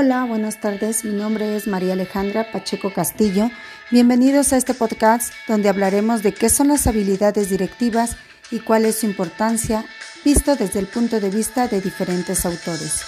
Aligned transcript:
Hola, 0.00 0.24
buenas 0.26 0.60
tardes. 0.60 1.04
Mi 1.04 1.12
nombre 1.12 1.56
es 1.56 1.66
María 1.66 1.94
Alejandra 1.94 2.52
Pacheco 2.52 2.92
Castillo. 2.92 3.50
Bienvenidos 3.90 4.52
a 4.52 4.56
este 4.56 4.72
podcast 4.72 5.34
donde 5.48 5.68
hablaremos 5.68 6.22
de 6.22 6.32
qué 6.32 6.50
son 6.50 6.68
las 6.68 6.86
habilidades 6.86 7.50
directivas 7.50 8.16
y 8.52 8.60
cuál 8.60 8.84
es 8.84 9.00
su 9.00 9.06
importancia, 9.06 9.84
visto 10.24 10.54
desde 10.54 10.78
el 10.78 10.86
punto 10.86 11.18
de 11.18 11.30
vista 11.30 11.66
de 11.66 11.80
diferentes 11.80 12.46
autores. 12.46 13.02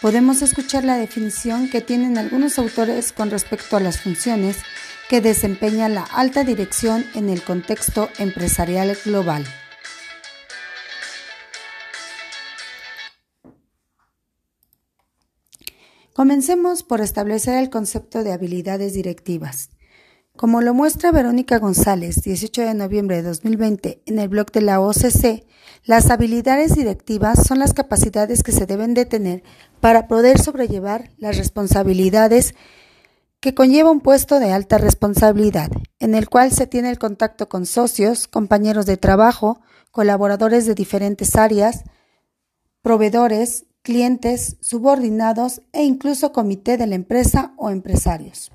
Podemos 0.00 0.40
escuchar 0.40 0.84
la 0.84 0.96
definición 0.96 1.68
que 1.68 1.80
tienen 1.80 2.16
algunos 2.18 2.56
autores 2.60 3.10
con 3.10 3.32
respecto 3.32 3.76
a 3.76 3.80
las 3.80 3.98
funciones 3.98 4.58
que 5.08 5.20
desempeña 5.20 5.88
la 5.88 6.04
alta 6.04 6.44
dirección 6.44 7.04
en 7.16 7.30
el 7.30 7.42
contexto 7.42 8.10
empresarial 8.20 8.96
global. 9.04 9.44
Comencemos 16.18 16.82
por 16.82 17.00
establecer 17.00 17.58
el 17.58 17.70
concepto 17.70 18.24
de 18.24 18.32
habilidades 18.32 18.92
directivas. 18.92 19.70
Como 20.36 20.60
lo 20.62 20.74
muestra 20.74 21.12
Verónica 21.12 21.60
González, 21.60 22.22
18 22.22 22.62
de 22.62 22.74
noviembre 22.74 23.18
de 23.18 23.22
2020, 23.22 24.02
en 24.04 24.18
el 24.18 24.28
blog 24.28 24.50
de 24.50 24.60
la 24.60 24.80
OCC, 24.80 25.46
las 25.84 26.10
habilidades 26.10 26.74
directivas 26.74 27.46
son 27.46 27.60
las 27.60 27.72
capacidades 27.72 28.42
que 28.42 28.50
se 28.50 28.66
deben 28.66 28.94
de 28.94 29.06
tener 29.06 29.44
para 29.78 30.08
poder 30.08 30.40
sobrellevar 30.40 31.12
las 31.18 31.36
responsabilidades 31.36 32.56
que 33.38 33.54
conlleva 33.54 33.92
un 33.92 34.00
puesto 34.00 34.40
de 34.40 34.50
alta 34.50 34.76
responsabilidad, 34.76 35.70
en 36.00 36.16
el 36.16 36.28
cual 36.28 36.50
se 36.50 36.66
tiene 36.66 36.90
el 36.90 36.98
contacto 36.98 37.48
con 37.48 37.64
socios, 37.64 38.26
compañeros 38.26 38.86
de 38.86 38.96
trabajo, 38.96 39.60
colaboradores 39.92 40.66
de 40.66 40.74
diferentes 40.74 41.36
áreas, 41.36 41.84
proveedores, 42.82 43.67
clientes, 43.88 44.58
subordinados 44.60 45.62
e 45.72 45.82
incluso 45.82 46.30
comité 46.30 46.76
de 46.76 46.86
la 46.86 46.94
empresa 46.94 47.54
o 47.56 47.70
empresarios. 47.70 48.52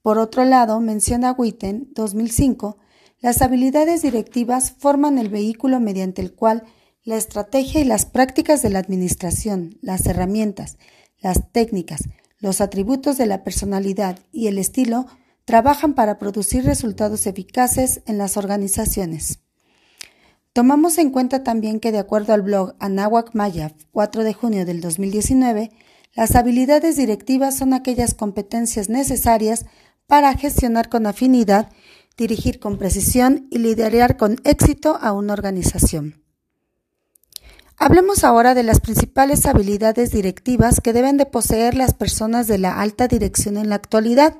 Por 0.00 0.16
otro 0.16 0.46
lado, 0.46 0.80
menciona 0.80 1.32
Witten, 1.32 1.88
2005, 1.94 2.78
las 3.20 3.42
habilidades 3.42 4.00
directivas 4.00 4.72
forman 4.72 5.18
el 5.18 5.28
vehículo 5.28 5.80
mediante 5.80 6.22
el 6.22 6.32
cual 6.32 6.64
la 7.04 7.18
estrategia 7.18 7.82
y 7.82 7.84
las 7.84 8.06
prácticas 8.06 8.62
de 8.62 8.70
la 8.70 8.78
administración, 8.78 9.76
las 9.82 10.06
herramientas, 10.06 10.78
las 11.18 11.52
técnicas, 11.52 12.04
los 12.38 12.62
atributos 12.62 13.18
de 13.18 13.26
la 13.26 13.44
personalidad 13.44 14.18
y 14.32 14.46
el 14.46 14.56
estilo 14.56 15.04
trabajan 15.44 15.92
para 15.92 16.18
producir 16.18 16.64
resultados 16.64 17.26
eficaces 17.26 18.00
en 18.06 18.16
las 18.16 18.38
organizaciones. 18.38 19.40
Tomamos 20.58 20.98
en 20.98 21.10
cuenta 21.10 21.44
también 21.44 21.78
que 21.78 21.92
de 21.92 22.00
acuerdo 22.00 22.32
al 22.32 22.42
blog 22.42 22.74
Anáhuac 22.80 23.32
Maya, 23.32 23.76
4 23.92 24.24
de 24.24 24.34
junio 24.34 24.66
del 24.66 24.80
2019, 24.80 25.70
las 26.14 26.34
habilidades 26.34 26.96
directivas 26.96 27.56
son 27.56 27.74
aquellas 27.74 28.12
competencias 28.12 28.88
necesarias 28.88 29.66
para 30.08 30.34
gestionar 30.34 30.88
con 30.88 31.06
afinidad, 31.06 31.70
dirigir 32.16 32.58
con 32.58 32.76
precisión 32.76 33.46
y 33.52 33.58
liderar 33.58 34.16
con 34.16 34.40
éxito 34.42 34.98
a 35.00 35.12
una 35.12 35.34
organización. 35.34 36.24
Hablemos 37.76 38.24
ahora 38.24 38.54
de 38.54 38.64
las 38.64 38.80
principales 38.80 39.46
habilidades 39.46 40.10
directivas 40.10 40.80
que 40.80 40.92
deben 40.92 41.18
de 41.18 41.26
poseer 41.26 41.76
las 41.76 41.94
personas 41.94 42.48
de 42.48 42.58
la 42.58 42.80
alta 42.80 43.06
dirección 43.06 43.58
en 43.58 43.68
la 43.68 43.76
actualidad. 43.76 44.34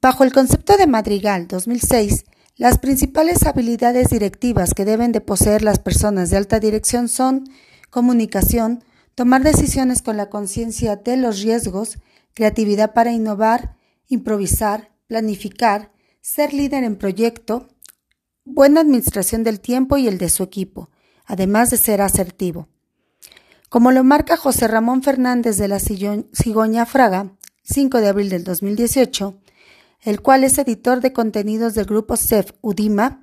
Bajo 0.00 0.24
el 0.24 0.32
concepto 0.32 0.76
de 0.76 0.88
Madrigal 0.88 1.46
2006, 1.46 2.24
las 2.62 2.78
principales 2.78 3.44
habilidades 3.44 4.10
directivas 4.10 4.72
que 4.72 4.84
deben 4.84 5.10
de 5.10 5.20
poseer 5.20 5.62
las 5.62 5.80
personas 5.80 6.30
de 6.30 6.36
alta 6.36 6.60
dirección 6.60 7.08
son 7.08 7.50
comunicación, 7.90 8.84
tomar 9.16 9.42
decisiones 9.42 10.00
con 10.00 10.16
la 10.16 10.30
conciencia 10.30 10.94
de 10.94 11.16
los 11.16 11.42
riesgos, 11.42 11.98
creatividad 12.34 12.92
para 12.92 13.10
innovar, 13.10 13.74
improvisar, 14.06 14.92
planificar, 15.08 15.90
ser 16.20 16.54
líder 16.54 16.84
en 16.84 16.94
proyecto, 16.94 17.66
buena 18.44 18.82
administración 18.82 19.42
del 19.42 19.58
tiempo 19.58 19.96
y 19.96 20.06
el 20.06 20.18
de 20.18 20.28
su 20.28 20.44
equipo, 20.44 20.88
además 21.26 21.70
de 21.70 21.78
ser 21.78 22.00
asertivo. 22.00 22.68
Como 23.70 23.90
lo 23.90 24.04
marca 24.04 24.36
José 24.36 24.68
Ramón 24.68 25.02
Fernández 25.02 25.56
de 25.56 25.66
la 25.66 25.80
Cigoña 25.80 26.86
Fraga, 26.86 27.32
5 27.64 27.98
de 28.00 28.06
abril 28.06 28.28
del 28.28 28.44
2018, 28.44 29.41
el 30.02 30.20
cual 30.20 30.44
es 30.44 30.58
editor 30.58 31.00
de 31.00 31.12
contenidos 31.12 31.74
del 31.74 31.86
grupo 31.86 32.16
CEF 32.16 32.52
UDIMA, 32.60 33.22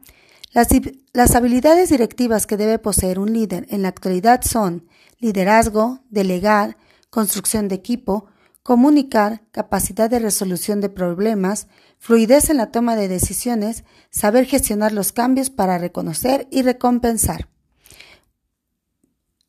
las, 0.51 1.35
habilidades 1.35 1.89
directivas 1.89 2.47
que 2.47 2.57
debe 2.57 2.79
poseer 2.79 3.19
un 3.19 3.33
líder 3.33 3.67
en 3.69 3.83
la 3.83 3.89
actualidad 3.89 4.41
son 4.41 4.87
liderazgo, 5.19 5.99
delegar, 6.09 6.77
construcción 7.11 7.67
de 7.67 7.75
equipo, 7.75 8.25
comunicar, 8.63 9.43
capacidad 9.51 10.09
de 10.09 10.19
resolución 10.19 10.81
de 10.81 10.89
problemas, 10.89 11.67
fluidez 11.99 12.49
en 12.49 12.57
la 12.57 12.71
toma 12.71 12.95
de 12.95 13.07
decisiones, 13.07 13.83
saber 14.09 14.45
gestionar 14.45 14.91
los 14.91 15.11
cambios 15.11 15.49
para 15.49 15.77
reconocer 15.77 16.47
y 16.49 16.63
recompensar. 16.63 17.47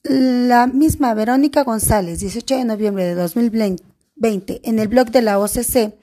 La 0.03 0.67
misma 0.67 1.15
Verónica 1.15 1.63
González, 1.63 2.21
18 2.21 2.57
de 2.57 2.65
noviembre 2.65 3.05
de 3.05 3.15
2020, 3.15 3.90
en 4.23 4.79
el 4.79 4.89
blog 4.89 5.11
de 5.11 5.23
la 5.23 5.39
OCC, 5.39 5.95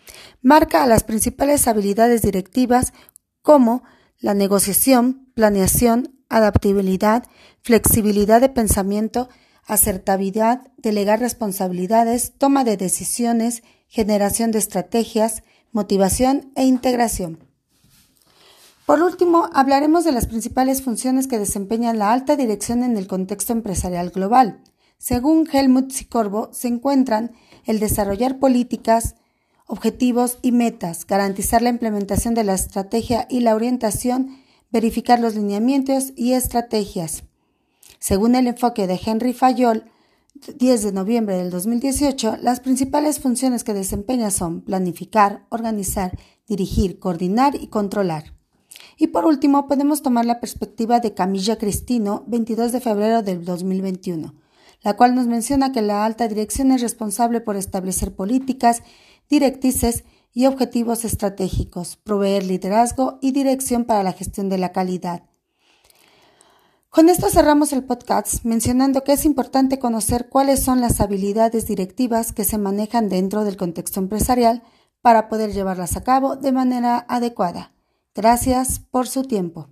marca 0.41 0.85
las 0.87 1.03
principales 1.03 1.67
habilidades 1.67 2.21
directivas 2.21 2.93
como 3.41 3.83
la 4.19 4.33
negociación, 4.33 5.29
planeación, 5.35 6.17
adaptabilidad, 6.29 7.25
flexibilidad 7.61 8.41
de 8.41 8.49
pensamiento, 8.49 9.29
acertabilidad, 9.65 10.71
delegar 10.77 11.19
responsabilidades, 11.19 12.33
toma 12.37 12.63
de 12.63 12.77
decisiones, 12.77 13.63
generación 13.87 14.51
de 14.51 14.59
estrategias, 14.59 15.43
motivación 15.71 16.51
e 16.55 16.65
integración. 16.65 17.39
Por 18.85 19.01
último, 19.01 19.49
hablaremos 19.53 20.05
de 20.05 20.13
las 20.13 20.27
principales 20.27 20.81
funciones 20.81 21.27
que 21.27 21.39
desempeña 21.39 21.93
la 21.93 22.13
alta 22.13 22.37
dirección 22.37 22.83
en 22.83 22.95
el 22.97 23.05
contexto 23.05 23.51
empresarial 23.51 24.11
global. 24.11 24.61
Según 24.97 25.47
Helmut 25.51 25.91
Sikorbo, 25.91 26.49
se 26.53 26.69
encuentran 26.69 27.33
el 27.67 27.79
desarrollar 27.79 28.39
políticas, 28.39 29.15
objetivos 29.67 30.39
y 30.41 30.53
metas, 30.53 31.05
garantizar 31.05 31.61
la 31.61 31.69
implementación 31.69 32.33
de 32.33 32.45
la 32.45 32.55
estrategia 32.55 33.27
y 33.29 33.41
la 33.41 33.53
orientación, 33.53 34.37
verificar 34.71 35.19
los 35.19 35.35
lineamientos 35.35 36.13
y 36.15 36.33
estrategias. 36.33 37.23
Según 37.99 38.35
el 38.35 38.47
enfoque 38.47 38.87
de 38.87 38.99
Henry 39.05 39.33
Fayol, 39.33 39.83
10 40.55 40.83
de 40.83 40.91
noviembre 40.93 41.37
del 41.37 41.49
2018, 41.49 42.37
las 42.41 42.61
principales 42.61 43.19
funciones 43.19 43.63
que 43.63 43.73
desempeña 43.73 44.31
son 44.31 44.61
planificar, 44.61 45.45
organizar, 45.49 46.17
dirigir, 46.47 46.99
coordinar 46.99 47.55
y 47.55 47.67
controlar. 47.67 48.33
Y 48.97 49.07
por 49.07 49.25
último, 49.25 49.67
podemos 49.67 50.01
tomar 50.01 50.25
la 50.25 50.39
perspectiva 50.39 50.99
de 50.99 51.13
Camilla 51.13 51.57
Cristino, 51.57 52.23
22 52.27 52.71
de 52.71 52.79
febrero 52.79 53.23
del 53.23 53.43
2021 53.43 54.46
la 54.81 54.95
cual 54.95 55.15
nos 55.15 55.27
menciona 55.27 55.71
que 55.71 55.81
la 55.81 56.05
alta 56.05 56.27
dirección 56.27 56.71
es 56.71 56.81
responsable 56.81 57.41
por 57.41 57.55
establecer 57.55 58.15
políticas, 58.15 58.83
directrices 59.29 60.03
y 60.33 60.45
objetivos 60.45 61.03
estratégicos, 61.03 61.95
proveer 61.97 62.45
liderazgo 62.45 63.17
y 63.21 63.31
dirección 63.31 63.85
para 63.85 64.03
la 64.03 64.13
gestión 64.13 64.49
de 64.49 64.57
la 64.57 64.71
calidad. 64.71 65.23
Con 66.89 67.09
esto 67.09 67.29
cerramos 67.29 67.73
el 67.73 67.83
podcast 67.83 68.43
mencionando 68.43 69.03
que 69.03 69.13
es 69.13 69.25
importante 69.25 69.77
conocer 69.77 70.29
cuáles 70.29 70.63
son 70.63 70.81
las 70.81 71.01
habilidades 71.01 71.67
directivas 71.67 72.33
que 72.33 72.43
se 72.43 72.57
manejan 72.57 73.09
dentro 73.09 73.43
del 73.43 73.57
contexto 73.57 73.99
empresarial 73.99 74.63
para 75.01 75.29
poder 75.29 75.53
llevarlas 75.53 75.95
a 75.95 76.03
cabo 76.03 76.35
de 76.37 76.51
manera 76.51 77.05
adecuada. 77.07 77.73
Gracias 78.15 78.79
por 78.79 79.07
su 79.07 79.23
tiempo. 79.23 79.69